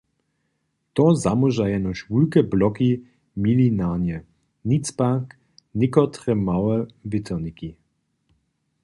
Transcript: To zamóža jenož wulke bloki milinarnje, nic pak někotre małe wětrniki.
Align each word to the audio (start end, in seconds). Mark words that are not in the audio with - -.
To 0.95 1.03
zamóža 1.23 1.65
jenož 1.73 1.99
wulke 2.11 2.39
bloki 2.53 2.89
milinarnje, 3.43 4.17
nic 4.71 4.85
pak 4.99 5.23
někotre 5.79 6.33
małe 6.47 6.75
wětrniki. 7.11 7.69